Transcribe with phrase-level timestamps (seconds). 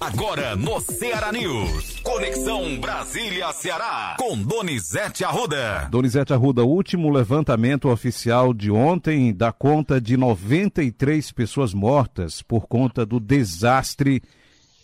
[0.00, 2.00] Agora no Ceará News.
[2.00, 4.16] Conexão Brasília-Ceará.
[4.18, 5.88] Com Donizete Arruda.
[5.90, 13.06] Donizete Arruda, último levantamento oficial de ontem dá conta de 93 pessoas mortas por conta
[13.06, 14.22] do desastre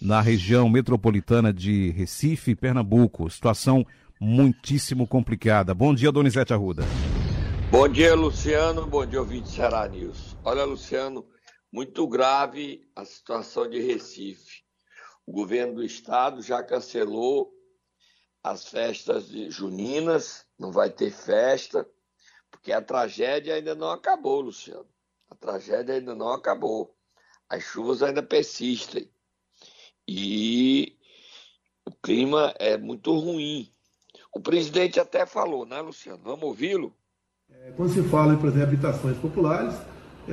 [0.01, 3.29] na região metropolitana de Recife, Pernambuco.
[3.29, 3.85] Situação
[4.21, 5.75] muitíssimo complicada.
[5.75, 6.85] Bom dia, Donizete Arruda.
[7.71, 8.87] Bom dia, Luciano.
[8.87, 10.37] Bom dia, ouvinte Ceará News.
[10.45, 11.27] Olha, Luciano,
[11.73, 14.68] muito grave a situação de Recife.
[15.29, 17.55] O governo do estado já cancelou
[18.43, 21.87] as festas juninas, não vai ter festa,
[22.51, 24.89] porque a tragédia ainda não acabou, Luciano.
[25.29, 26.97] A tragédia ainda não acabou.
[27.47, 29.11] As chuvas ainda persistem.
[30.09, 30.97] E
[31.85, 33.71] o clima é muito ruim.
[34.35, 36.23] O presidente até falou, né, Luciano?
[36.25, 36.97] Vamos ouvi-lo?
[37.51, 39.75] É, quando se fala, por exemplo, habitações populares,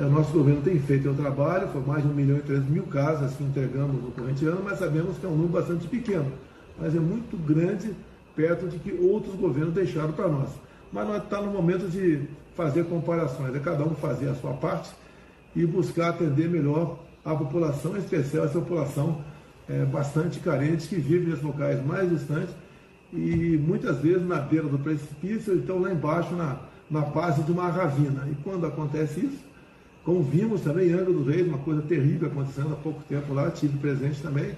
[0.01, 2.83] o nosso governo tem feito o trabalho, foi mais de 1 milhão e 300 mil
[2.83, 6.31] casas que entregamos no corrente ano, mas sabemos que é um número bastante pequeno,
[6.79, 7.91] mas é muito grande
[8.35, 10.49] perto de que outros governos deixaram para nós.
[10.91, 12.21] Mas nós estamos tá no momento de
[12.55, 14.89] fazer comparações, é cada um fazer a sua parte
[15.55, 19.21] e buscar atender melhor a população, em especial essa população
[19.69, 22.53] é, bastante carente que vive nesses locais mais distantes
[23.13, 26.57] e muitas vezes na beira do precipício, então lá embaixo na,
[26.89, 28.27] na base de uma ravina.
[28.29, 29.39] E quando acontece isso,
[30.05, 33.49] como vimos também em Angra do Reis, uma coisa terrível acontecendo há pouco tempo lá,
[33.49, 34.53] tive presente também,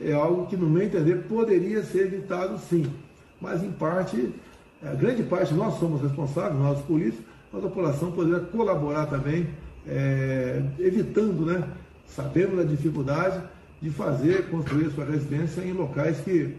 [0.00, 2.90] é algo que, no meu entender, poderia ser evitado sim.
[3.38, 4.34] Mas, em parte,
[4.82, 7.22] a grande parte, nós somos responsáveis, nós políticos,
[7.52, 9.48] mas a população poderia colaborar também,
[9.86, 11.62] é, evitando, né,
[12.06, 13.38] sabendo da dificuldade
[13.82, 16.56] de fazer, construir sua residência em locais que,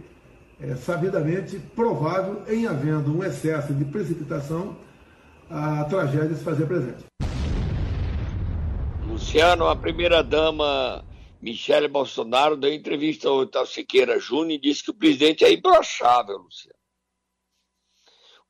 [0.62, 4.76] é sabidamente provável, em havendo um excesso de precipitação,
[5.50, 7.11] a tragédia se fazer presente.
[9.22, 11.06] Luciano, a primeira-dama
[11.40, 16.78] Michele Bolsonaro deu entrevista ao Siqueira Júnior e disse que o presidente é imbrochável, Luciano.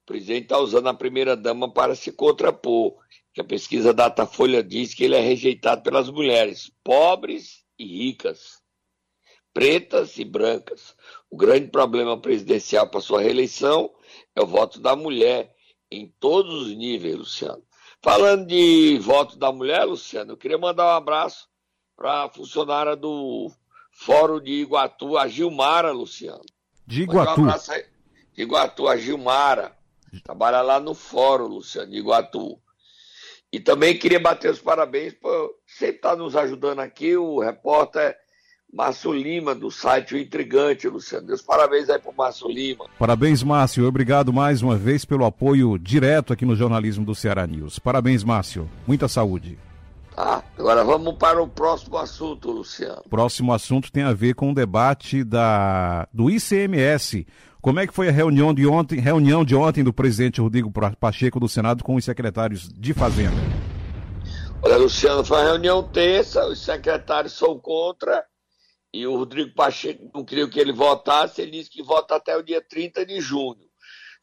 [0.02, 2.96] O presidente está usando a primeira-dama para se contrapor,
[3.34, 8.62] que a pesquisa Datafolha diz que ele é rejeitado pelas mulheres, pobres e ricas,
[9.54, 10.96] pretas e brancas.
[11.30, 13.94] O grande problema presidencial para sua reeleição
[14.34, 15.54] é o voto da mulher
[15.92, 17.62] em todos os níveis, Luciano.
[18.04, 21.48] Falando de voto da mulher, Luciano, eu queria mandar um abraço
[21.96, 23.52] para a funcionária do
[23.92, 26.44] Fórum de Iguatu, a Gilmara, Luciano.
[26.88, 27.42] De Iguatu?
[27.42, 27.86] Um abraço aí.
[28.34, 29.78] De Iguatu, a Gilmara.
[30.24, 32.60] Trabalha lá no Fórum, Luciano, de Iguatu.
[33.52, 38.18] E também queria bater os parabéns por sempre estar nos ajudando aqui, o repórter
[38.74, 41.28] Márcio Lima, do site O Intrigante, Luciano.
[41.28, 42.86] Deus parabéns aí pro Márcio Lima.
[42.98, 43.86] Parabéns, Márcio.
[43.86, 47.80] Obrigado mais uma vez pelo apoio direto aqui no jornalismo do Ceará News.
[47.80, 48.70] Parabéns, Márcio.
[48.88, 49.60] Muita saúde.
[50.16, 53.04] Tá, agora vamos para o próximo assunto, Luciano.
[53.10, 57.26] Próximo assunto tem a ver com o debate da, do ICMS.
[57.62, 61.40] Como é que foi a reunião de ontem, reunião de ontem do presidente Rodrigo Pacheco
[61.40, 63.36] do Senado com os secretários de Fazenda?
[64.64, 68.24] Olha, Luciano, foi uma reunião terça, os secretários são contra
[68.94, 72.44] e o Rodrigo Pacheco não queria que ele votasse, ele disse que vota até o
[72.44, 73.70] dia 30 de junho.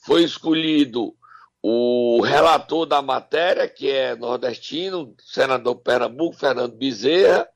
[0.04, 1.16] Foi escolhido
[1.62, 7.48] o relator da matéria, que é nordestino, senador Pernambuco, Fernando Bezerra,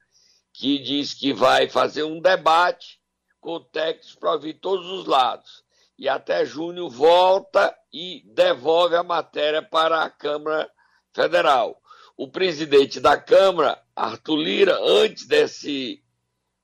[0.52, 3.00] que diz que vai fazer um debate
[3.40, 5.62] com técnicos para ouvir todos os lados.
[5.98, 10.68] E até junho volta e devolve a matéria para a Câmara
[11.14, 11.80] Federal.
[12.16, 16.01] O presidente da Câmara, Arthur Lira, antes desse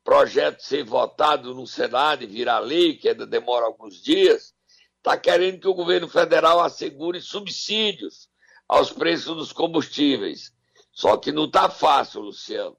[0.09, 4.55] projeto ser votado no Senado e virar lei, que ainda demora alguns dias,
[4.97, 8.27] está querendo que o governo federal assegure subsídios
[8.67, 10.51] aos preços dos combustíveis.
[10.93, 12.75] Só que não está fácil, Luciano.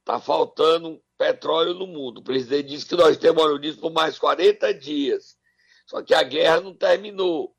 [0.00, 2.20] Está faltando petróleo no mundo.
[2.20, 5.36] O presidente disse que nós temos óleo disso por mais 40 dias.
[5.86, 7.54] Só que a guerra não terminou.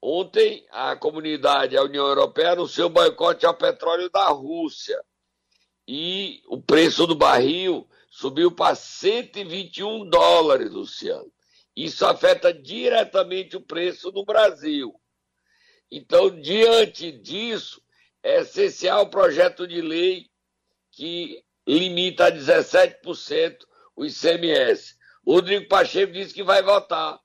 [0.00, 5.02] Ontem, a comunidade, a União Europeia, anunciou boicote ao petróleo da Rússia.
[5.84, 11.32] E o preço do barril subiu para 121 dólares, Luciano.
[11.74, 14.92] Isso afeta diretamente o preço no Brasil.
[15.90, 17.80] Então, diante disso,
[18.22, 20.26] é essencial o projeto de lei
[20.90, 23.58] que limita a 17%
[23.96, 24.96] o ICMS.
[25.24, 27.20] Rodrigo Pacheco disse que vai votar.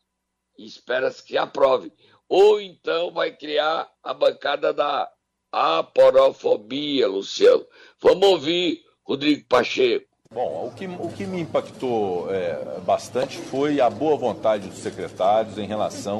[0.57, 1.91] Espera-se que aprove.
[2.29, 5.11] Ou então vai criar a bancada da
[5.51, 7.65] aporofobia, Luciano.
[7.99, 10.04] Vamos ouvir Rodrigo Pacheco.
[10.33, 15.57] Bom, o que, o que me impactou é, bastante foi a boa vontade dos secretários
[15.57, 16.19] em relação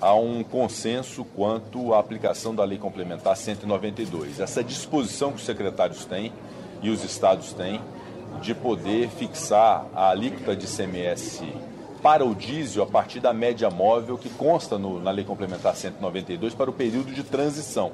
[0.00, 4.40] a um consenso quanto à aplicação da Lei Complementar 192.
[4.40, 6.32] Essa disposição que os secretários têm
[6.82, 7.80] e os estados têm
[8.40, 11.42] de poder fixar a alíquota de CMS
[12.02, 16.54] para o diesel a partir da média móvel que consta no, na Lei Complementar 192
[16.54, 17.92] para o período de transição.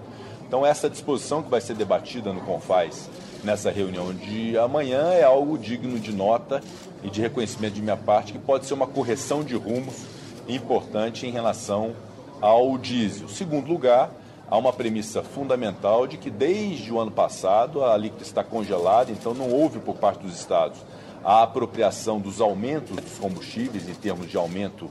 [0.53, 3.09] Então, essa disposição que vai ser debatida no CONFAS
[3.43, 6.63] nessa reunião de amanhã é algo digno de nota
[7.03, 9.91] e de reconhecimento de minha parte, que pode ser uma correção de rumo
[10.47, 11.97] importante em relação
[12.39, 13.31] ao diesel.
[13.31, 14.11] Segundo lugar,
[14.47, 19.33] há uma premissa fundamental de que desde o ano passado a alíquota está congelada, então
[19.33, 20.79] não houve por parte dos estados
[21.25, 24.91] a apropriação dos aumentos dos combustíveis em termos de aumento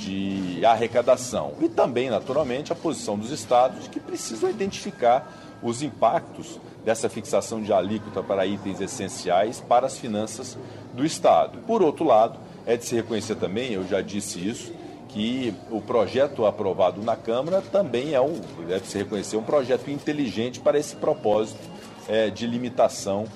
[0.00, 1.52] de arrecadação.
[1.60, 5.30] E também, naturalmente, a posição dos estados que precisam identificar
[5.62, 10.56] os impactos dessa fixação de alíquota para itens essenciais para as finanças
[10.94, 11.58] do Estado.
[11.66, 14.72] Por outro lado, é de se reconhecer também, eu já disse isso,
[15.08, 20.60] que o projeto aprovado na Câmara também é um, deve se reconhecer, um projeto inteligente
[20.60, 21.60] para esse propósito
[22.08, 23.26] é, de limitação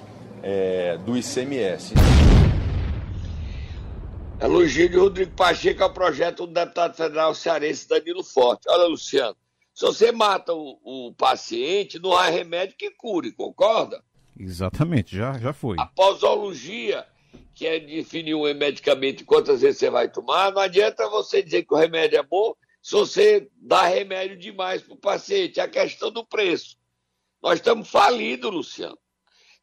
[0.42, 1.94] é, do ICMS.
[4.40, 8.68] Elogio de Rodrigo Pacheco ao projeto do deputado federal cearense Danilo Forte.
[8.68, 9.36] Olha, Luciano,
[9.72, 14.02] se você mata o, o paciente, não há remédio que cure, concorda?
[14.38, 15.76] Exatamente, já, já foi.
[15.78, 17.06] A posologia,
[17.54, 21.64] que é definir um medicamento e quantas vezes você vai tomar, não adianta você dizer
[21.64, 25.58] que o remédio é bom se você dá remédio demais para o paciente.
[25.58, 26.76] É a questão do preço.
[27.42, 28.98] Nós estamos falidos, Luciano.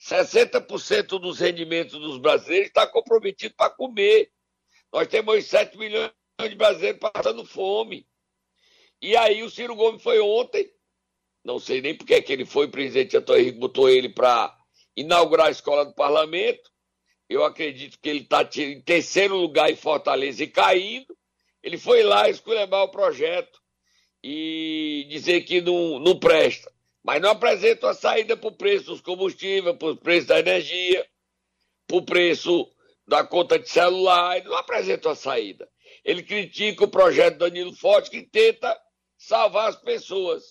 [0.01, 4.31] 60% dos rendimentos dos brasileiros está comprometido para comer.
[4.91, 6.11] Nós temos 7 milhões
[6.41, 8.05] de brasileiros passando fome.
[9.01, 10.69] E aí o Ciro Gomes foi ontem,
[11.43, 14.55] não sei nem porque que ele foi, o presidente Antônio Henrique botou ele para
[14.95, 16.69] inaugurar a escola do parlamento.
[17.27, 21.17] Eu acredito que ele está em terceiro lugar em Fortaleza e caindo.
[21.63, 23.61] Ele foi lá esculhambar o projeto
[24.23, 26.71] e dizer que não, não presta.
[27.03, 31.07] Mas não apresenta a saída para o preço dos combustíveis, para o preço da energia,
[31.87, 32.69] para o preço
[33.07, 35.67] da conta de celular, ele não apresenta a saída.
[36.03, 38.77] Ele critica o projeto Danilo Forte, que tenta
[39.17, 40.43] salvar as pessoas.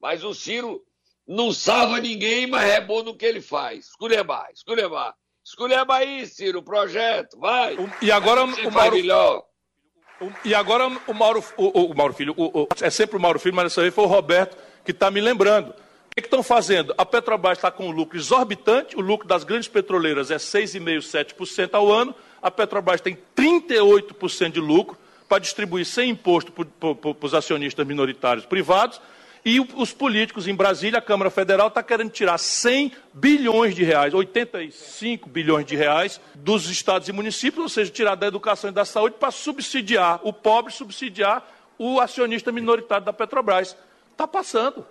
[0.00, 0.82] Mas o Ciro
[1.26, 3.86] não salva ninguém, mas é bom no que ele faz.
[3.86, 5.14] Esculhambar, esculhambar.
[5.44, 7.76] Esculhamba aí, Ciro, o projeto, vai.
[8.00, 8.96] E agora o Mauro...
[8.96, 9.44] Melhor.
[10.44, 13.54] E agora o Mauro, o, o Mauro Filho, o, o, é sempre o Mauro Filho,
[13.54, 15.74] mas dessa vez foi o Roberto que está me lembrando.
[16.16, 16.94] O que estão fazendo?
[16.96, 21.70] A Petrobras está com um lucro exorbitante, o lucro das grandes petroleiras é 6,5%, 7%
[21.72, 24.96] ao ano, a Petrobras tem 38% de lucro
[25.28, 29.00] para distribuir sem imposto para os acionistas minoritários privados,
[29.44, 34.14] e os políticos em Brasília, a Câmara Federal está querendo tirar 100 bilhões de reais,
[34.14, 38.84] 85 bilhões de reais dos estados e municípios, ou seja, tirar da educação e da
[38.84, 41.44] saúde para subsidiar o pobre, subsidiar
[41.76, 43.76] o acionista minoritário da Petrobras.
[44.12, 44.86] Está passando.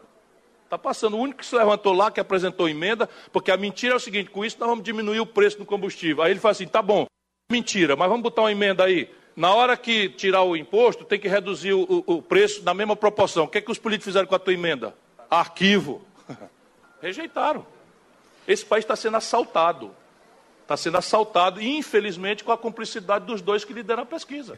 [0.74, 1.16] Está passando.
[1.16, 4.32] O único que se levantou lá, que apresentou emenda, porque a mentira é o seguinte:
[4.32, 6.24] com isso nós vamos diminuir o preço do combustível.
[6.24, 7.06] Aí ele fala assim: tá bom,
[7.52, 9.08] mentira, mas vamos botar uma emenda aí.
[9.36, 13.44] Na hora que tirar o imposto, tem que reduzir o, o, preço na mesma proporção.
[13.44, 14.96] O que, é que os políticos fizeram com a tua emenda?
[15.30, 16.02] Arquivo.
[17.02, 17.66] Rejeitaram.
[18.48, 19.92] Esse país está sendo assaltado.
[20.64, 24.58] Está sendo assaltado, infelizmente, com a cumplicidade dos dois que lideram a pesquisa.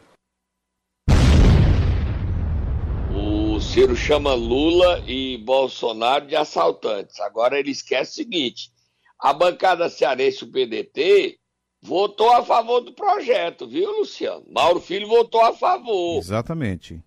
[3.76, 7.20] Ciro chama Lula e Bolsonaro de assaltantes.
[7.20, 8.72] Agora ele esquece o seguinte:
[9.18, 11.38] a bancada cearense, o PDT,
[11.82, 14.46] votou a favor do projeto, viu, Luciano?
[14.48, 16.16] Mauro Filho votou a favor.
[16.16, 17.04] Exatamente.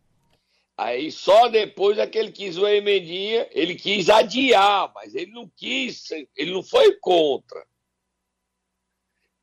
[0.77, 5.49] Aí só depois é que ele quis uma emendinha, ele quis adiar, mas ele não
[5.49, 7.65] quis, ele não foi contra.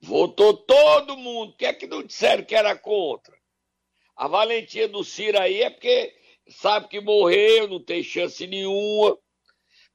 [0.01, 1.55] Votou todo mundo.
[1.55, 3.37] O que é que não disseram que era contra?
[4.15, 6.15] A valentia do Ciro aí é porque
[6.49, 9.17] sabe que morreu, não tem chance nenhuma.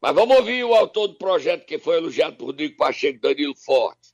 [0.01, 4.11] Mas vamos ouvir o autor do projeto que foi elogiado por Rodrigo Pacheco Danilo Forte.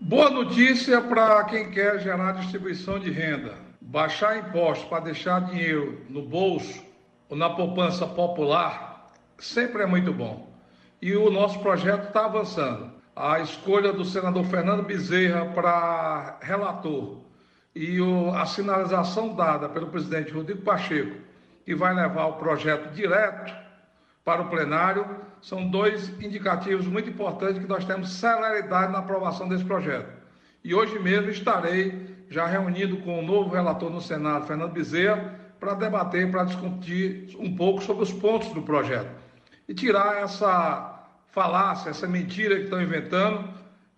[0.00, 3.58] Boa notícia para quem quer gerar distribuição de renda.
[3.80, 6.84] Baixar impostos para deixar dinheiro no bolso
[7.28, 10.48] ou na poupança popular sempre é muito bom.
[11.00, 12.92] E o nosso projeto está avançando.
[13.14, 17.25] A escolha do senador Fernando Bezerra para relator
[17.76, 17.98] e
[18.34, 21.14] a sinalização dada pelo presidente Rodrigo Pacheco
[21.66, 23.52] que vai levar o projeto direto
[24.24, 25.04] para o plenário,
[25.42, 30.08] são dois indicativos muito importantes que nós temos celeridade na aprovação desse projeto.
[30.64, 35.74] E hoje mesmo estarei já reunido com o novo relator no Senado, Fernando Bezerra, para
[35.74, 39.10] debater, para discutir um pouco sobre os pontos do projeto.
[39.68, 43.48] E tirar essa falácia, essa mentira que estão inventando,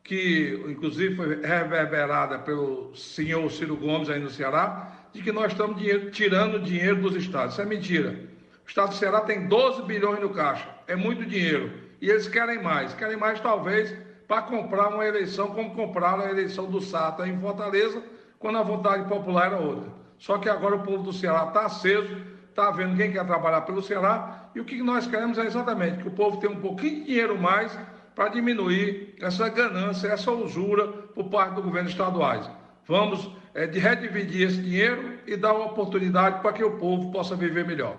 [0.09, 5.77] que inclusive foi reverberada pelo senhor Ciro Gomes aí no Ceará, de que nós estamos
[5.77, 7.53] dinheiro, tirando dinheiro dos estados.
[7.53, 8.19] Isso é mentira.
[8.65, 10.67] O estado do Ceará tem 12 bilhões no caixa.
[10.87, 11.71] É muito dinheiro.
[12.01, 12.95] E eles querem mais.
[12.95, 13.95] Querem mais, talvez,
[14.27, 18.03] para comprar uma eleição como compraram a eleição do Sata em Fortaleza,
[18.39, 19.93] quando a vontade popular era outra.
[20.19, 22.17] Só que agora o povo do Ceará está aceso,
[22.49, 26.09] está vendo quem quer trabalhar pelo Ceará, e o que nós queremos é exatamente que
[26.09, 27.79] o povo tenha um pouquinho de dinheiro mais
[28.19, 32.51] para diminuir essa ganância, essa usura por parte do governo estaduais.
[32.85, 37.37] Vamos é, de redividir esse dinheiro e dar uma oportunidade para que o povo possa
[37.37, 37.97] viver melhor.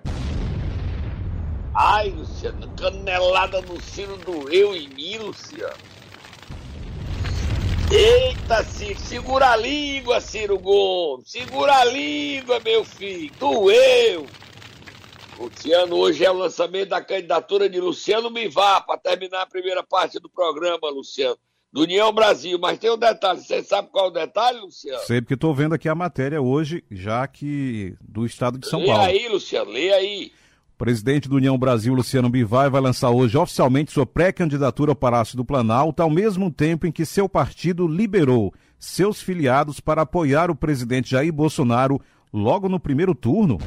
[1.74, 5.74] Ai, Luciano, canelada no sino doeu em mim, Luciano.
[7.90, 11.32] Eita, Ciro, segura a língua, Ciro Gomes.
[11.32, 13.32] Segura a língua, meu filho.
[13.40, 14.28] Doeu.
[15.40, 20.20] Luciano, hoje é o lançamento da candidatura de Luciano Bivar para terminar a primeira parte
[20.20, 21.38] do programa, Luciano.
[21.72, 22.60] Do União Brasil.
[22.60, 23.40] Mas tem um detalhe.
[23.40, 25.00] Você sabe qual é o detalhe, Luciano?
[25.06, 28.88] Sei, porque estou vendo aqui a matéria hoje, já que do estado de São lê
[28.88, 29.04] Paulo.
[29.04, 30.32] Lê aí, Luciano, lê aí.
[30.78, 35.46] Presidente do União Brasil, Luciano Bivar, vai lançar hoje oficialmente sua pré-candidatura ao Palácio do
[35.46, 41.12] Planalto, ao mesmo tempo em que seu partido liberou seus filiados para apoiar o presidente
[41.12, 42.02] Jair Bolsonaro
[42.34, 43.58] logo no primeiro turno.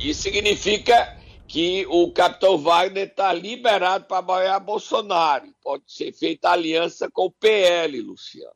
[0.00, 5.52] Isso significa que o capitão Wagner está liberado para apoiar Bolsonaro.
[5.62, 8.52] Pode ser feita aliança com o PL, Luciano.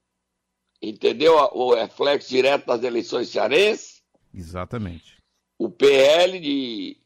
[0.80, 4.02] Entendeu o reflexo direto das eleições cearenses?
[4.34, 5.22] Exatamente
[5.62, 6.96] o PL de,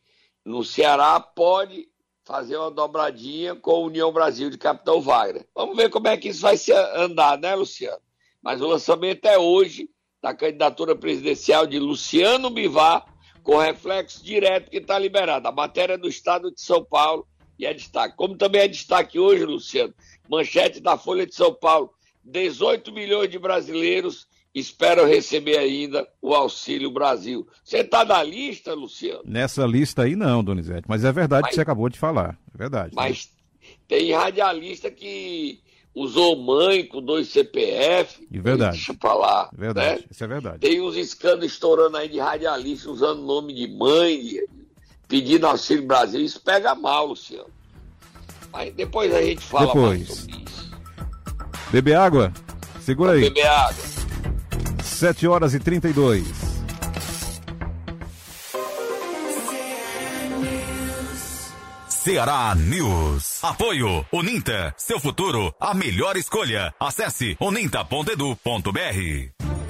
[0.43, 1.89] no Ceará pode
[2.25, 5.47] fazer uma dobradinha com a União Brasil de Capitão Wagner.
[5.55, 8.01] Vamos ver como é que isso vai se andar, né, Luciano?
[8.43, 9.91] Mas o lançamento é hoje
[10.23, 13.05] da candidatura presidencial de Luciano Bivar,
[13.47, 15.47] com reflexo direto que está liberado.
[15.47, 17.25] A matéria do Estado de São Paulo
[17.57, 18.17] e é destaque.
[18.17, 19.95] Como também é destaque hoje, Luciano,
[20.29, 21.93] manchete da Folha de São Paulo:
[22.25, 27.47] 18 milhões de brasileiros espero receber ainda o Auxílio Brasil.
[27.63, 29.23] Você está na lista, Luciano?
[29.25, 32.37] Nessa lista aí não, Donizete, mas é verdade mas, que você acabou de falar.
[32.53, 32.95] É verdade.
[32.97, 33.31] Mas
[33.63, 33.69] né?
[33.87, 35.61] tem radialista que
[35.97, 38.29] usou mãe com dois CPF.
[38.31, 38.77] E verdade.
[38.77, 39.49] Deixa eu falar.
[39.57, 40.07] Verdade, né?
[40.11, 40.59] isso é verdade.
[40.59, 44.41] Tem uns escândalos estourando aí de radialista usando nome de mãe,
[45.09, 46.21] pedindo Auxílio Brasil.
[46.21, 47.49] Isso pega mal, Luciano.
[48.53, 49.99] Mas depois a gente fala depois.
[49.99, 50.71] mais sobre isso.
[51.73, 52.33] Beber água?
[52.81, 53.23] Segura aí.
[53.23, 53.85] Beber água.
[54.83, 56.46] 7 horas e 32.
[62.07, 63.43] Ceará News.
[63.43, 64.73] Apoio Uninta.
[64.79, 66.73] Seu futuro, a melhor escolha.
[66.79, 68.39] Acesse uninta.edu.br.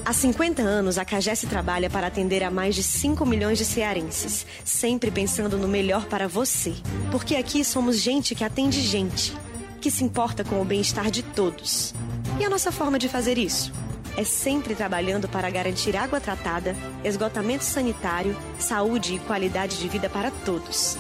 [0.04, 4.46] Há 50 anos, a Cagés trabalha para atender a mais de 5 milhões de cearenses,
[4.66, 6.74] sempre pensando no melhor para você.
[7.10, 9.32] Porque aqui somos gente que atende gente,
[9.80, 11.94] que se importa com o bem-estar de todos.
[12.38, 13.72] E a nossa forma de fazer isso?
[14.16, 16.74] é sempre trabalhando para garantir água tratada,
[17.04, 20.96] esgotamento sanitário, saúde e qualidade de vida para todos.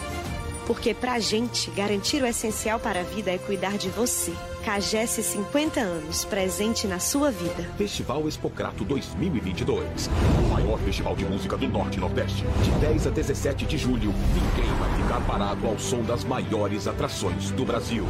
[0.66, 4.32] Porque para a gente, garantir o essencial para a vida é cuidar de você.
[4.64, 7.62] Cagesse 50 anos, presente na sua vida.
[7.78, 10.10] Festival Expocrato 2022.
[10.44, 12.44] O maior festival de música do Norte e Nordeste.
[12.64, 17.52] De 10 a 17 de julho, ninguém vai ficar parado ao som das maiores atrações
[17.52, 18.04] do Brasil.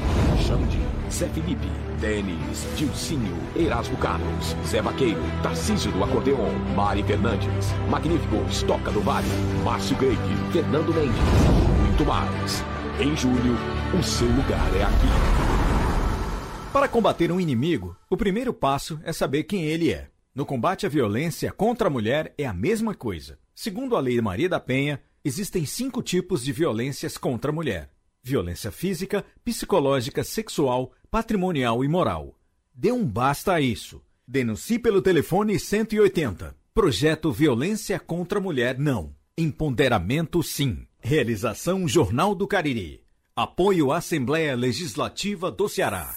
[0.47, 0.81] Xande,
[1.13, 1.69] Zé Felipe,
[2.01, 9.29] Denis, Dilcinho, Erasmo Carlos, Zé Vaqueiro, Tarcísio do Acordeon, Mari Fernandes, Magnífico, Estoca do Vale,
[9.63, 10.19] Márcio Greig,
[10.53, 12.62] Fernando Mendes muito mais.
[13.00, 13.57] Em julho,
[13.99, 16.71] o seu lugar é aqui.
[16.71, 20.11] Para combater um inimigo, o primeiro passo é saber quem ele é.
[20.35, 23.38] No combate à violência contra a mulher é a mesma coisa.
[23.55, 27.91] Segundo a Lei Maria da Penha, existem cinco tipos de violências contra a mulher:
[28.23, 32.38] violência física, psicológica, sexual, patrimonial e moral.
[32.75, 34.03] Dê um basta a isso.
[34.29, 36.55] Denuncie pelo telefone 180.
[36.75, 39.15] Projeto Violência contra a Mulher Não.
[39.38, 40.87] Empoderamento Sim.
[41.09, 43.01] Realização Jornal do Cariri.
[43.37, 46.13] Apoio à Assembleia Legislativa do Ceará.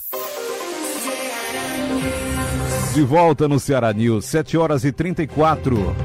[2.96, 5.96] De volta no Ceará News, 7 horas e 34.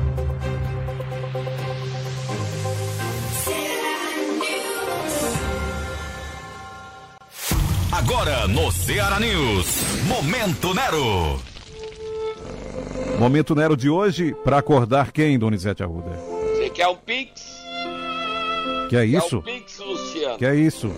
[7.90, 9.66] Agora no Ceará News,
[10.06, 11.40] Momento Nero.
[13.18, 16.10] Momento Nero de hoje, para acordar quem, Donizete Arruda?
[16.54, 17.63] Você quer um Pix?
[18.94, 19.42] Que é isso?
[19.42, 20.38] Quer um Pix, Luciano?
[20.38, 20.92] Que é isso?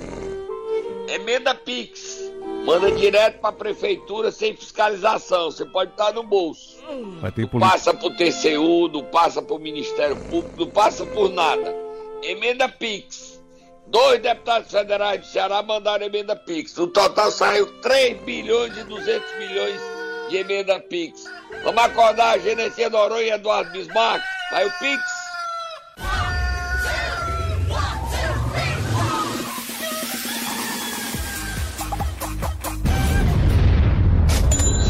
[1.09, 2.31] Emenda Pix.
[2.67, 5.51] Manda direto para a prefeitura sem fiscalização.
[5.51, 6.77] Você pode estar no bolso.
[7.23, 11.75] Vai ter não passa por TCU, não passa por Ministério Público, não passa por nada.
[12.23, 13.41] Emenda Pix.
[13.87, 16.77] Dois deputados federais do Ceará mandaram emenda Pix.
[16.77, 19.81] No total saiu 3 bilhões e 200 milhões
[20.29, 21.25] de emenda Pix.
[21.65, 24.23] Vamos acordar a Genesia Noronha e Eduardo Bismarck?
[24.51, 25.26] Vai o Pix.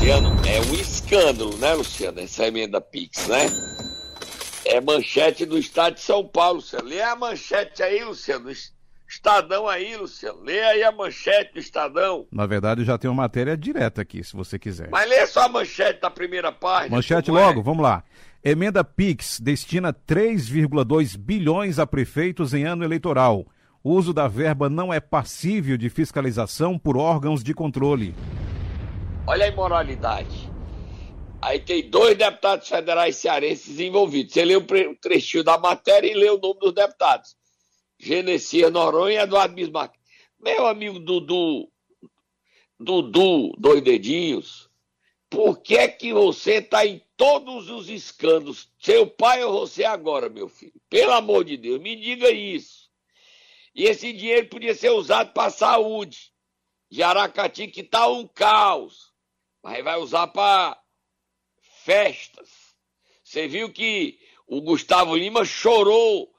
[0.07, 2.21] Luciano, é um escândalo, né, Luciano?
[2.21, 3.47] Essa emenda Pix, né?
[4.65, 6.89] É manchete do Estado de São Paulo, Luciano.
[6.89, 8.49] Lê a manchete aí, Luciano.
[9.09, 10.41] Estadão aí, Luciano.
[10.45, 12.25] Lê aí a manchete do Estadão.
[12.31, 14.89] Na verdade, já tem uma matéria direta aqui, se você quiser.
[14.93, 16.95] Mas lê só a manchete da primeira página.
[16.95, 17.63] Manchete logo, é.
[17.65, 18.05] vamos lá.
[18.45, 23.45] Emenda Pix destina 3,2 bilhões a prefeitos em ano eleitoral.
[23.83, 28.15] O uso da verba não é passível de fiscalização por órgãos de controle.
[29.29, 30.49] Olha a imoralidade.
[31.43, 34.33] Aí tem dois deputados federais cearenses envolvidos.
[34.33, 34.65] Você lê o
[35.01, 37.37] trechinho da matéria e lê o nome dos deputados.
[37.99, 39.95] Genesia Noronha e Eduardo Bismarck.
[40.39, 41.69] Meu amigo Dudu,
[42.79, 44.71] Dudu, dois dedinhos,
[45.29, 48.71] por que é que você está em todos os escândalos?
[48.79, 50.81] Seu pai ou você agora, meu filho?
[50.89, 52.89] Pelo amor de Deus, me diga isso.
[53.75, 56.33] E esse dinheiro podia ser usado para a saúde
[56.89, 59.16] de Aracati, que está um caos.
[59.67, 60.81] Mas vai usar para
[61.83, 62.49] festas.
[63.25, 66.33] Você viu que o Gustavo Lima chorou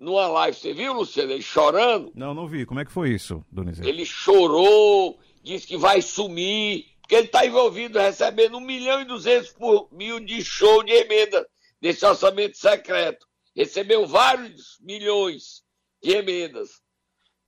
[0.00, 0.58] numa live.
[0.58, 1.30] Você viu, Luciano?
[1.30, 2.10] Ele chorando?
[2.12, 2.66] Não, não vi.
[2.66, 3.88] Como é que foi isso, Donizete?
[3.88, 9.52] Ele chorou, disse que vai sumir, porque ele está envolvido recebendo 1 milhão e 200
[9.52, 11.48] por mil de show de emenda
[11.80, 13.28] desse orçamento secreto.
[13.54, 15.62] Recebeu vários milhões
[16.02, 16.82] de emendas.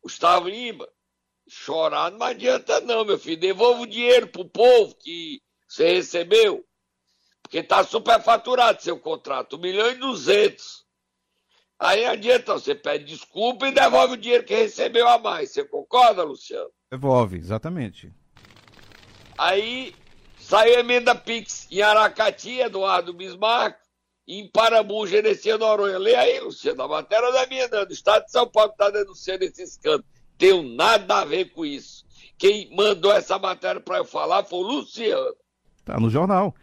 [0.00, 0.86] Gustavo Lima,
[1.48, 3.40] chorar não adianta não, meu filho.
[3.40, 6.64] Devolva o dinheiro pro povo que você recebeu.
[7.42, 10.84] Porque está superfaturado seu contrato, 1 milhão e 200.
[11.78, 15.50] Aí adianta, você pede desculpa e devolve o dinheiro que recebeu a mais.
[15.50, 16.70] Você concorda, Luciano?
[16.90, 18.12] Devolve, exatamente.
[19.36, 19.94] Aí
[20.38, 23.76] saiu a emenda Pix em Aracati, Eduardo Bismarck,
[24.26, 25.98] e em Parambu, Gerecia Noronha.
[25.98, 27.82] Lê aí, Luciano, a matéria da minha, não.
[27.82, 30.04] O Estado de São Paulo está denunciando esse escândalo.
[30.38, 32.04] Tenho nada a ver com isso.
[32.36, 35.34] Quem mandou essa matéria para eu falar foi o Luciano.
[35.84, 36.54] Tá no jornal.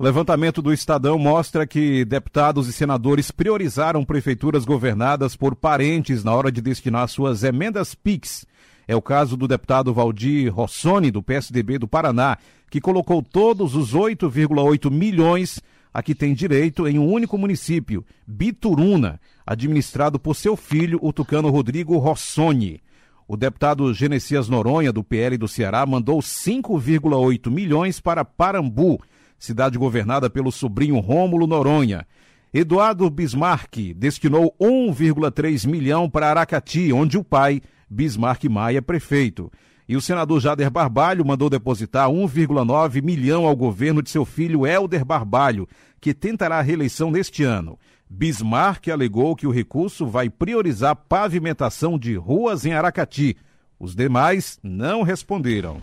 [0.00, 6.52] Levantamento do Estadão mostra que deputados e senadores priorizaram prefeituras governadas por parentes na hora
[6.52, 8.46] de destinar suas emendas PIX.
[8.86, 12.38] É o caso do deputado Valdir Rossoni, do PSDB do Paraná,
[12.70, 15.60] que colocou todos os 8,8 milhões
[15.92, 21.50] a que tem direito em um único município, Bituruna, administrado por seu filho, o tucano
[21.50, 22.80] Rodrigo Rossoni.
[23.28, 28.98] O deputado Genesias Noronha, do PL do Ceará, mandou 5,8 milhões para Parambu,
[29.38, 32.06] cidade governada pelo sobrinho Rômulo Noronha.
[32.54, 37.60] Eduardo Bismarck destinou 1,3 milhão para Aracati, onde o pai,
[37.90, 39.52] Bismarck Maia, é prefeito.
[39.86, 45.04] E o senador Jader Barbalho mandou depositar 1,9 milhão ao governo de seu filho Helder
[45.04, 45.68] Barbalho,
[46.00, 47.78] que tentará a reeleição neste ano.
[48.10, 53.36] Bismarck alegou que o recurso vai priorizar pavimentação de ruas em Aracati.
[53.78, 55.80] Os demais não responderam.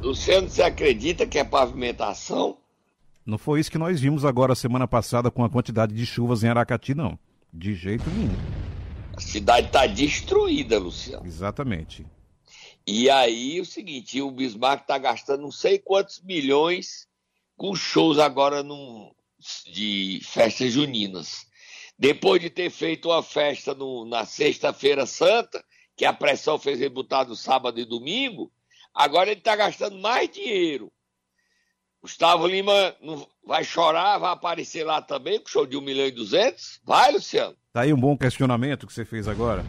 [0.00, 2.56] Luciano, você acredita que é pavimentação?
[3.26, 6.48] Não foi isso que nós vimos agora semana passada com a quantidade de chuvas em
[6.48, 7.18] Aracati, não.
[7.52, 8.34] De jeito nenhum.
[9.16, 11.26] A cidade está destruída, Luciano.
[11.26, 12.06] Exatamente.
[12.86, 17.08] E aí, o seguinte, o Bismarck está gastando não sei quantos milhões
[17.56, 19.14] com shows agora no,
[19.66, 21.46] de festas juninas.
[21.98, 25.64] Depois de ter feito uma festa no, na Sexta-feira Santa,
[25.96, 28.50] que a pressão fez ele botar no sábado e domingo,
[28.94, 30.92] Agora ele está gastando mais dinheiro.
[32.00, 36.12] Gustavo Lima não vai chorar, vai aparecer lá também com show de 1 milhão e
[36.12, 36.80] 200?
[36.84, 37.56] Vai, Luciano.
[37.72, 39.64] Tá aí um bom questionamento que você fez agora.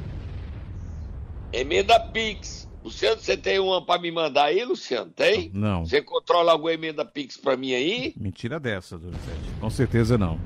[1.52, 2.65] Emenda Pix.
[2.86, 5.10] Luciano, você tem uma para me mandar aí, Luciano?
[5.10, 5.50] Tem?
[5.52, 5.84] Não.
[5.84, 8.14] Você controla alguma emenda Pix para mim aí?
[8.16, 9.50] Mentira dessa, Donizete.
[9.60, 10.40] Com certeza não.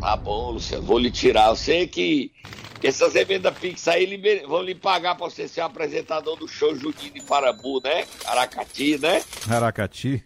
[0.00, 0.84] Tá bom, Luciano.
[0.84, 1.48] Vou lhe tirar.
[1.48, 2.30] Eu sei que
[2.80, 4.06] essas emendas Pix aí
[4.46, 8.06] vão lhe pagar para você ser apresentador do show Juninho de Parambu, né?
[8.26, 9.20] Aracati, né?
[9.50, 10.22] Aracati?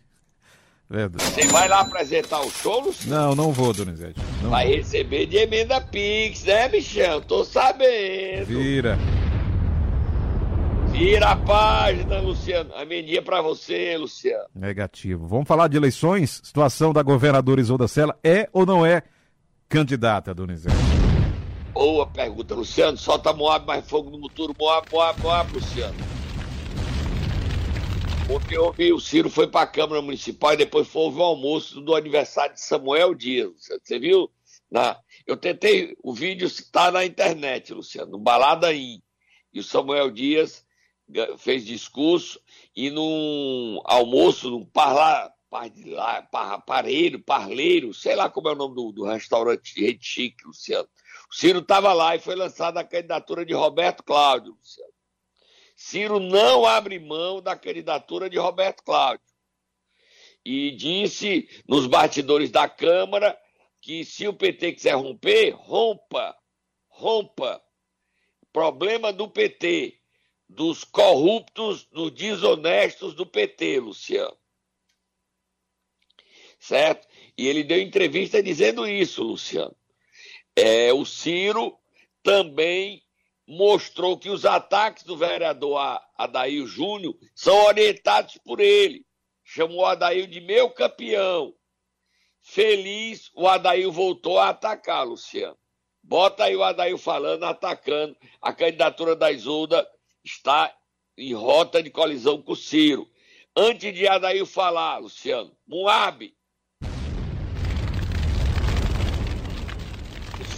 [0.90, 1.24] Verdade.
[1.24, 3.16] Você vai lá apresentar o show, Luciano?
[3.16, 4.20] Não, não vou, Donizete.
[4.42, 4.76] Não vai vou.
[4.76, 7.22] receber de emenda Pix, né, bichão?
[7.22, 8.44] Tô sabendo.
[8.44, 8.98] Vira.
[10.98, 12.74] Vira a página, Luciano.
[12.74, 14.48] A emendinha pra você, Luciano.
[14.52, 15.28] Negativo.
[15.28, 16.40] Vamos falar de eleições?
[16.42, 19.04] Situação da governadora Isolda Sela é ou não é
[19.68, 20.74] candidata, Donizete?
[21.72, 22.98] Boa pergunta, Luciano.
[22.98, 24.52] Solta Moab, mais fogo no motor.
[24.58, 25.96] Moab, Moab, Moab, Luciano.
[28.26, 31.94] Porque houve, o Ciro foi para a Câmara Municipal e depois foi o almoço do
[31.94, 33.52] aniversário de Samuel Dias.
[33.84, 34.28] Você viu?
[34.68, 39.00] Na, eu tentei, o vídeo está na internet, Luciano, no Balada In.
[39.54, 40.66] E o Samuel Dias
[41.38, 42.40] fez discurso
[42.74, 45.32] e num almoço, num parla,
[46.30, 50.88] par, pareiro, parleiro, sei lá como é o nome do, do restaurante Rede Chique, Luciano.
[51.30, 54.92] O Ciro estava lá e foi lançada a candidatura de Roberto Cláudio, Luciano.
[55.74, 59.24] Ciro não abre mão da candidatura de Roberto Cláudio.
[60.44, 63.38] e disse nos bastidores da Câmara
[63.80, 66.36] que se o PT quiser romper, rompa,
[66.88, 67.62] rompa.
[68.52, 70.00] Problema do PT,
[70.48, 74.36] dos corruptos, dos desonestos do PT, Luciano.
[76.58, 77.06] Certo?
[77.36, 79.76] E ele deu entrevista dizendo isso, Luciano.
[80.56, 81.78] É, o Ciro
[82.22, 83.02] também
[83.46, 89.06] mostrou que os ataques do vereador Adair Júnior são orientados por ele.
[89.44, 91.54] Chamou o Adair de meu campeão.
[92.42, 95.56] Feliz, o Adair voltou a atacar, Luciano.
[96.02, 98.16] Bota aí o Adair falando, atacando.
[98.40, 99.88] A candidatura da Isolda
[100.28, 100.72] está
[101.16, 103.08] em rota de colisão com o Ciro.
[103.56, 106.32] Antes de Adair falar, Luciano, Moab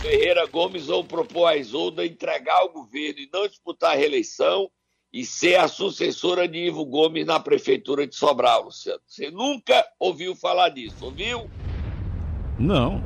[0.01, 4.71] Ferreira Gomes vão propor a Isolda entregar o governo e não disputar a reeleição
[5.13, 9.01] e ser a sucessora de Ivo Gomes na prefeitura de Sobral, Luciano.
[9.07, 11.51] Você nunca ouviu falar disso, ouviu?
[12.59, 13.03] Não,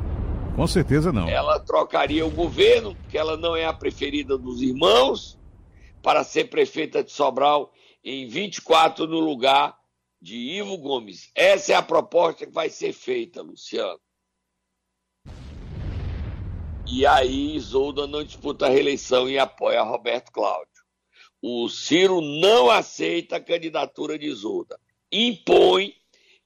[0.55, 1.29] com certeza não.
[1.29, 5.37] Ela trocaria o governo, porque ela não é a preferida dos irmãos,
[6.05, 7.73] para ser prefeita de Sobral
[8.05, 9.75] em 24 no lugar
[10.21, 11.31] de Ivo Gomes.
[11.35, 13.99] Essa é a proposta que vai ser feita, Luciano.
[16.87, 20.69] E aí Isolda não disputa a reeleição e apoia Roberto Cláudio.
[21.41, 24.79] O Ciro não aceita a candidatura de Isolda.
[25.11, 25.95] Impõe,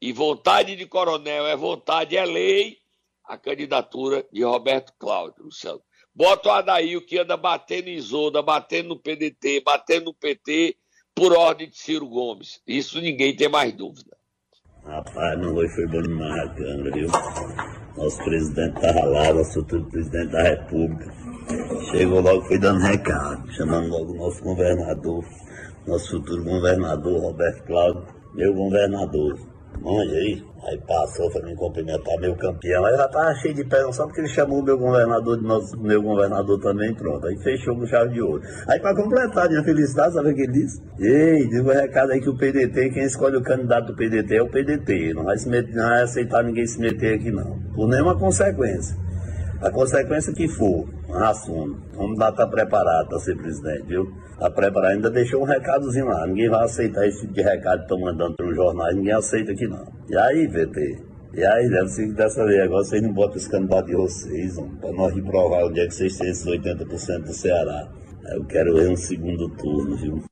[0.00, 2.78] e vontade de coronel é vontade, é lei,
[3.24, 5.82] a candidatura de Roberto Cláudio, Luciano.
[6.18, 10.74] Bota o Adail que anda batendo em Isolda, batendo no PDT, batendo no PT,
[11.14, 12.60] por ordem de Ciro Gomes.
[12.66, 14.16] Isso ninguém tem mais dúvida.
[14.84, 17.08] Rapaz, não foi bom demais a Câmara, viu?
[17.96, 21.14] Nosso presidente estava lá, nosso futuro presidente da República.
[21.92, 25.24] Chegou logo, foi dando recado, chamando logo o nosso governador,
[25.86, 28.04] nosso futuro governador, Roberto Cláudio,
[28.34, 29.38] meu governador.
[29.80, 30.44] Mande aí.
[30.64, 32.84] Aí passou, foi me cumprimentar, meu campeão.
[32.84, 36.60] Aí já tava cheio de pé, só porque ele chamou meu governador nosso, meu governador
[36.60, 37.26] também, pronto.
[37.26, 38.42] Aí fechou com chave de ouro.
[38.66, 40.82] Aí para completar minha felicidade, sabe o que ele disse?
[40.98, 44.42] Ei, digo o recado aí que o PDT, quem escolhe o candidato do PDT é
[44.42, 45.14] o PDT.
[45.14, 47.58] Não vai, se meter, não vai aceitar ninguém se meter aqui não.
[47.74, 48.96] Por nenhuma consequência.
[49.62, 51.80] A consequência que for, assumo.
[51.94, 54.12] Vamos estar tá preparado para ser presidente, viu?
[54.32, 56.26] Está preparado, ainda deixou um recadozinho lá.
[56.26, 59.66] Ninguém vai aceitar esse tipo de recado que estão mandando pelos jornais, ninguém aceita aqui
[59.66, 59.86] não.
[60.08, 61.02] E aí, VT?
[61.34, 64.56] E aí, deve ser que dessa vez agora vocês não botam esse candidato de vocês,
[64.80, 67.88] para nós reprovar o dia que vocês têm esses 80% do Ceará.
[68.30, 70.22] Eu quero ver um segundo turno, viu?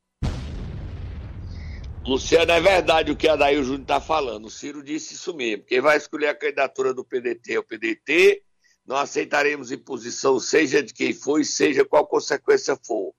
[2.06, 4.46] Luciano, é verdade o que a Daí Júnior está falando.
[4.46, 5.64] O Ciro disse isso mesmo.
[5.64, 8.42] Quem vai escolher a candidatura do PDT é o PDT
[8.86, 13.12] não aceitaremos imposição, seja de quem for e seja qual consequência for.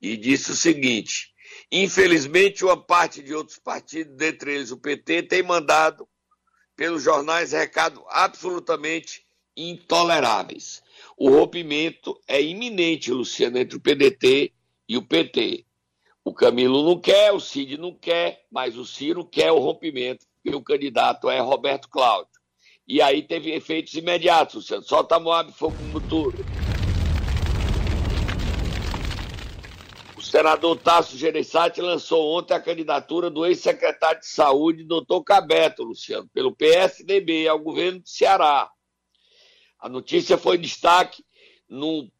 [0.00, 1.32] E disse o seguinte:
[1.70, 6.08] infelizmente, uma parte de outros partidos, dentre eles o PT, tem mandado
[6.74, 10.82] pelos jornais recados absolutamente intoleráveis.
[11.16, 14.52] O rompimento é iminente, Luciano, entre o PDT
[14.88, 15.64] e o PT.
[16.24, 20.54] O Camilo não quer, o Cid não quer, mas o Ciro quer o rompimento, e
[20.54, 22.37] o candidato é Roberto Cláudio.
[22.88, 24.82] E aí teve efeitos imediatos, Luciano.
[24.82, 26.42] Solta Moab, fogo no turno.
[30.16, 36.26] O senador Tasso Gereissati lançou ontem a candidatura do ex-secretário de Saúde, doutor Cabeto, Luciano,
[36.32, 38.70] pelo PSDB ao governo do Ceará.
[39.78, 41.22] A notícia foi destaque
[41.68, 42.10] no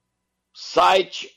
[0.55, 1.31] site,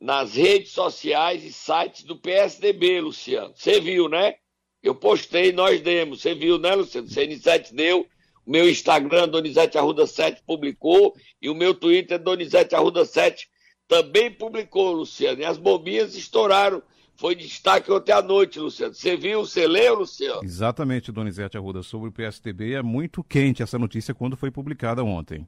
[0.00, 3.54] nas redes sociais e sites do PSDB, Luciano.
[3.54, 4.34] Você viu, né?
[4.82, 6.22] Eu postei, nós demos.
[6.22, 7.06] Você viu, né, Luciano?
[7.06, 8.06] O CN7 deu
[8.46, 11.14] meu Instagram, Donizete Arruda 7, publicou.
[11.40, 13.48] E o meu Twitter, Donizete Arruda 7,
[13.88, 15.40] também publicou, Luciano.
[15.40, 16.82] E as bombinhas estouraram.
[17.16, 18.92] Foi destaque ontem à noite, Luciano.
[18.92, 20.42] Você viu, você leu, Luciano?
[20.42, 22.74] Exatamente, Donizete Arruda, sobre o PSDB.
[22.74, 25.46] É muito quente essa notícia quando foi publicada ontem.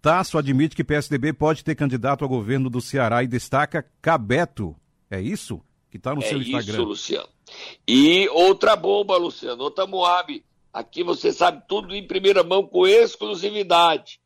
[0.00, 4.74] Tasso admite que PSDB pode ter candidato ao governo do Ceará e destaca Cabeto.
[5.10, 5.60] É isso?
[5.90, 6.72] Que está no é seu Instagram.
[6.72, 7.28] É isso, Luciano.
[7.86, 10.42] E outra bomba, Luciano, outra Moab
[10.74, 14.18] Aqui você sabe tudo em primeira mão com exclusividade.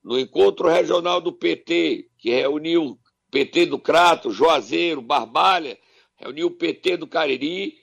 [0.00, 2.96] No encontro regional do PT, que reuniu
[3.32, 5.76] PT do Crato, Juazeiro, Barbalha,
[6.14, 7.74] reuniu o PT do Cariri,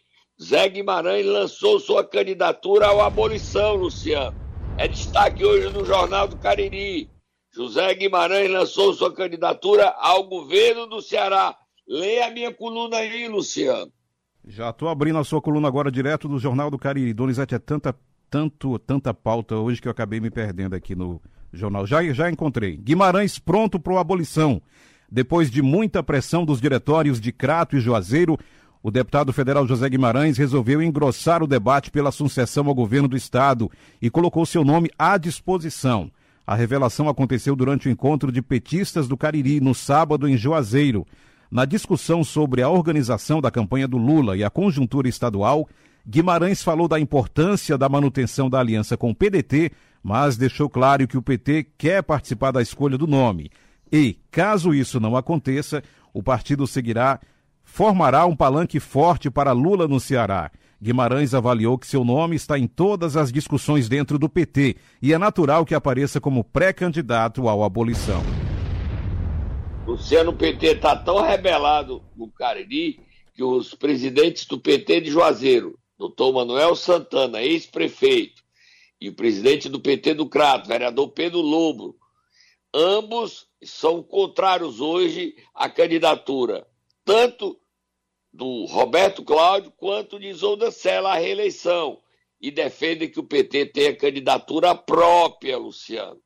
[0.41, 4.37] Zé Guimarães lançou sua candidatura à abolição, Luciano.
[4.77, 7.09] É destaque hoje no Jornal do Cariri.
[7.53, 11.53] José Guimarães lançou sua candidatura ao governo do Ceará.
[11.85, 13.91] Leia a minha coluna aí, Luciano.
[14.47, 17.13] Já estou abrindo a sua coluna agora direto do Jornal do Cariri.
[17.13, 17.95] Donizete, é tanta,
[18.29, 21.19] tanto, tanta pauta hoje que eu acabei me perdendo aqui no
[21.51, 21.87] jornal.
[21.87, 22.77] Já, já encontrei.
[22.77, 24.61] Guimarães pronto para a abolição.
[25.11, 28.37] Depois de muita pressão dos diretórios de Crato e Juazeiro,
[28.83, 33.69] o deputado federal José Guimarães resolveu engrossar o debate pela sucessão ao governo do Estado
[33.99, 36.11] e colocou seu nome à disposição.
[36.45, 41.07] A revelação aconteceu durante o encontro de petistas do Cariri, no sábado, em Juazeiro.
[41.51, 45.67] Na discussão sobre a organização da campanha do Lula e a conjuntura estadual,
[46.07, 49.71] Guimarães falou da importância da manutenção da aliança com o PDT,
[50.03, 53.49] mas deixou claro que o PT quer participar da escolha do nome.
[53.91, 57.19] E, caso isso não aconteça, o partido seguirá
[57.65, 60.51] formará um palanque forte para Lula no Ceará.
[60.81, 65.17] Guimarães avaliou que seu nome está em todas as discussões dentro do PT e é
[65.17, 68.21] natural que apareça como pré-candidato ao abolição.
[69.85, 72.99] Luciano, PT está tão rebelado no Cariri
[73.33, 78.43] que os presidentes do PT de Juazeiro, doutor Manuel Santana, ex-prefeito,
[78.99, 81.95] e o presidente do PT do Crato, vereador Pedro Lobo,
[82.73, 86.65] ambos são contrários hoje à candidatura
[87.05, 87.57] tanto
[88.33, 92.01] do Roberto Cláudio quanto de Isolda Sela à reeleição
[92.41, 96.19] e defendem que o PT tenha candidatura própria, Luciano.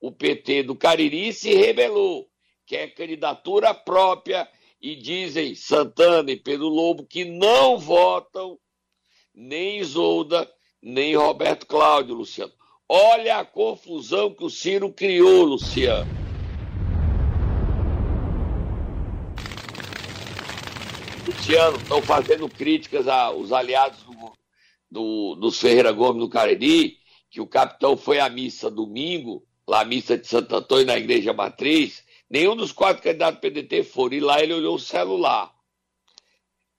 [0.00, 2.30] O PT do Cariri se rebelou,
[2.72, 4.48] quer candidatura própria
[4.80, 8.58] e dizem Santana e Pedro Lobo que não votam
[9.34, 12.50] nem Isolda, nem Roberto Cláudio, Luciano.
[12.88, 16.10] Olha a confusão que o Ciro criou, Luciano.
[21.26, 24.32] Luciano, estão fazendo críticas aos aliados do,
[24.90, 26.96] do, dos Ferreira Gomes do Cariri,
[27.30, 31.34] que o capitão foi à missa domingo, lá à missa de Santo Antônio na Igreja
[31.34, 35.52] Matriz, nenhum dos quatro candidatos do PDT foram, e lá ele olhou o celular.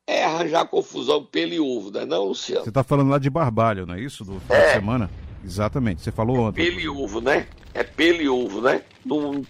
[0.06, 2.64] É arranjar confusão pelo e uvo, não é não, Luciano?
[2.64, 4.26] Você está falando lá de Barbalho, não é isso?
[4.26, 4.66] Do fim é.
[4.66, 5.10] de semana?
[5.46, 6.66] Exatamente, você falou ontem.
[6.66, 7.48] Pelo e uvo, né?
[7.74, 8.84] É pelo e uvo, né?
[9.06, 9.44] Não,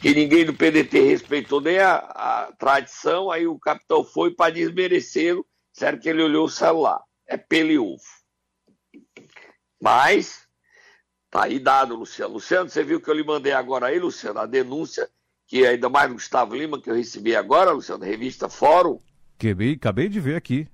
[0.00, 5.46] que ninguém do PDT respeitou nem a, a tradição, aí o capitão foi para desmerecê-lo,
[5.72, 7.00] disseram que ele olhou o celular.
[7.26, 8.02] É peliúvo.
[9.80, 10.46] Mas,
[11.30, 12.34] tá aí dado, Luciano.
[12.34, 15.08] Luciano, você viu que eu lhe mandei agora aí, Luciano, a denúncia,
[15.52, 18.98] que ainda mais do Gustavo Lima, que eu recebi agora, Luciano, revista Fórum.
[19.38, 20.66] Acabei, acabei de ver aqui.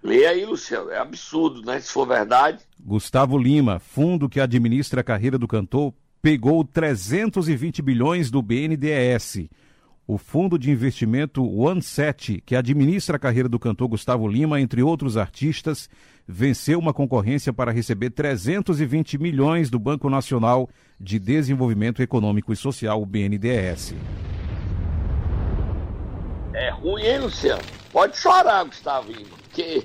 [0.00, 1.80] Lê aí, Luciano, é absurdo, né?
[1.80, 2.60] Se for verdade.
[2.78, 9.48] Gustavo Lima, fundo que administra a carreira do cantor, pegou 320 bilhões do BNDES.
[10.06, 15.16] O fundo de investimento OneSet, que administra a carreira do cantor Gustavo Lima, entre outros
[15.16, 15.90] artistas,
[16.26, 23.00] venceu uma concorrência para receber 320 milhões do Banco Nacional de Desenvolvimento Econômico e Social,
[23.00, 23.94] o BNDES.
[26.54, 27.62] É ruim, hein, Luciano?
[27.92, 29.12] Pode chorar, Gustavo
[29.54, 29.84] porque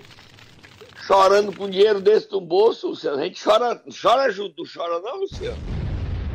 [1.06, 5.22] chorando com dinheiro desse no bolso, Luciano, a gente chora, chora junto, não chora não,
[5.22, 5.58] Luciano?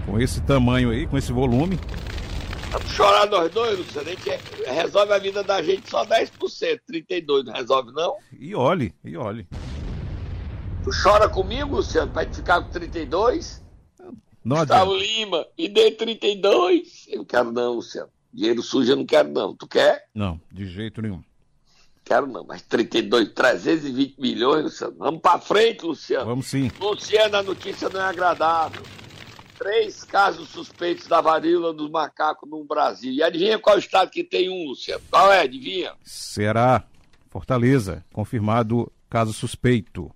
[0.04, 1.78] Com esse tamanho aí, com esse volume.
[2.70, 4.08] Vamos chorar nós dois, Luciano.
[4.08, 6.30] A gente é, resolve a vida da gente só 10%,
[6.90, 8.16] 32%, não resolve não?
[8.36, 9.46] E olhe, e olhe.
[10.84, 13.64] Tu chora comigo, Luciano, pra gente ficar com 32?
[14.44, 17.06] Não Gustavo Lima, e dê 32?
[17.08, 18.10] Eu não quero não, Luciano.
[18.30, 19.56] Dinheiro sujo eu não quero não.
[19.56, 20.04] Tu quer?
[20.14, 21.22] Não, de jeito nenhum.
[22.04, 24.94] Quero não, mas 32, 320 milhões, Luciano.
[24.98, 26.26] Vamos pra frente, Luciano.
[26.26, 26.70] Vamos sim.
[26.78, 28.82] Luciano, a notícia não é agradável
[29.58, 33.12] três casos suspeitos da varíola dos macacos no Brasil.
[33.12, 35.02] E adivinha qual estado que tem um, Luciano?
[35.10, 35.40] Qual é?
[35.40, 35.94] Adivinha?
[36.02, 36.84] Será
[37.30, 40.10] Fortaleza, confirmado caso suspeito.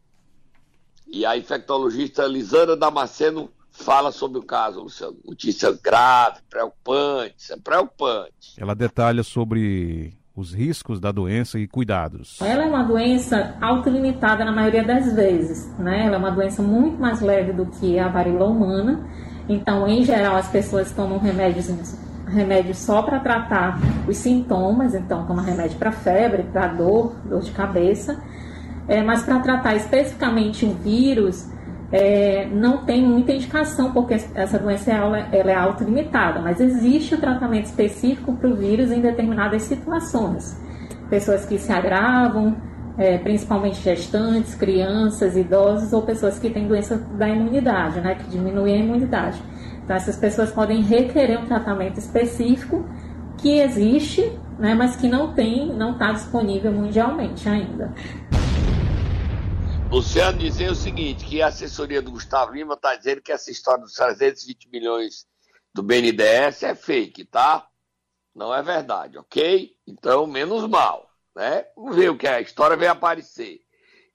[1.10, 5.16] E a infectologista Lisana Damasceno fala sobre o caso, Luciano.
[5.24, 8.54] Notícia grave, preocupante, é preocupante.
[8.58, 12.40] Ela detalha sobre os riscos da doença e cuidados.
[12.40, 16.06] Ela é uma doença autolimitada na maioria das vezes, né?
[16.06, 19.08] Ela é uma doença muito mais leve do que a varíola humana
[19.48, 21.68] então, em geral, as pessoas tomam remédios,
[22.26, 27.50] remédios só para tratar os sintomas, então toma remédio para febre, para dor, dor de
[27.52, 28.22] cabeça.
[28.88, 31.46] É, mas para tratar especificamente o vírus,
[31.92, 37.18] é, não tem muita indicação, porque essa doença ela, ela é autolimitada, mas existe o
[37.18, 40.58] tratamento específico para o vírus em determinadas situações.
[41.08, 42.56] Pessoas que se agravam,
[42.98, 48.72] é, principalmente gestantes, crianças, idosos ou pessoas que têm doença da imunidade, né, que diminui
[48.72, 49.40] a imunidade.
[49.84, 52.84] Então, essas pessoas podem requerer um tratamento específico
[53.38, 57.92] que existe, né, mas que não tem, não está disponível mundialmente ainda.
[59.90, 63.82] Luciano dizer o seguinte, que a assessoria do Gustavo Lima está dizendo que essa história
[63.82, 65.26] dos 320 milhões
[65.74, 67.66] do BNDES é fake, tá?
[68.34, 69.74] Não é verdade, ok?
[69.86, 71.64] Então, menos mal né?
[71.76, 73.60] Vamos ver o que é, a história vai aparecer.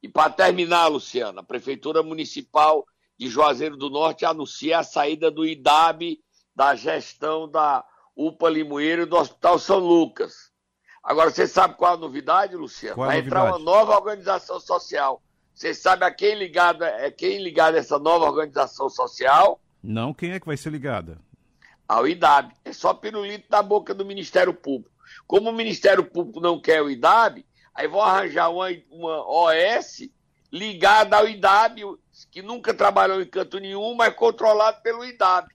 [0.01, 2.86] E para terminar, Luciana, a Prefeitura Municipal
[3.17, 6.19] de Juazeiro do Norte anuncia a saída do IDAB
[6.53, 10.51] da gestão da UPA Limoeiro e do Hospital São Lucas.
[11.01, 12.95] Agora, você sabe qual a novidade, Luciano?
[12.95, 13.41] Qual Vai novidade?
[13.43, 15.22] entrar uma nova organização social.
[15.53, 19.61] Você sabe a quem ligado é quem ligado a essa nova organização social?
[19.81, 21.19] Não, quem é que vai ser ligada?
[21.87, 22.53] Ao IDAB.
[22.65, 24.91] É só pirulito da boca do Ministério Público.
[25.27, 30.09] Como o Ministério Público não quer o IDAB, aí vão arranjar uma, uma OS
[30.51, 31.81] ligada ao IDAB,
[32.31, 35.49] que nunca trabalhou em canto nenhum, mas controlado pelo IDAB.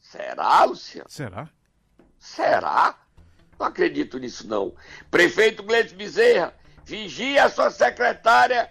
[0.00, 1.08] Será, Luciano?
[1.08, 1.48] Será?
[2.18, 2.98] Será?
[3.58, 4.74] Não acredito nisso, não.
[5.10, 8.70] Prefeito Gleice Bezerra, vigie a sua secretária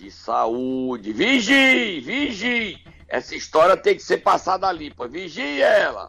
[0.00, 1.12] de saúde.
[1.12, 2.78] Vigie, vigie.
[3.08, 5.06] Essa história tem que ser passada ali, pô.
[5.06, 6.08] Vigie ela.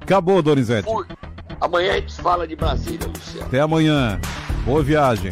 [0.00, 0.88] Acabou, Donizete.
[0.88, 1.06] Fui.
[1.60, 3.46] Amanhã a gente fala de Brasília, Luciano.
[3.46, 4.20] Até amanhã.
[4.64, 5.30] Boa viagem.